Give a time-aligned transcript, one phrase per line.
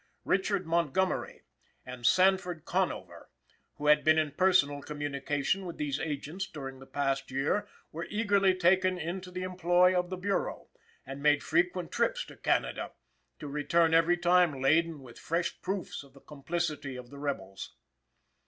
[0.25, 1.43] Richard Montgomery
[1.85, 3.29] and Sanford Conover,
[3.75, 8.55] who had been in personal communication with these agents during the past year, were eagerly
[8.55, 10.69] taken into the employ of the Bureau,
[11.05, 12.93] and made frequent trips to Canada,
[13.37, 17.75] to return every time laden with fresh proofs of the complicity of the rebels.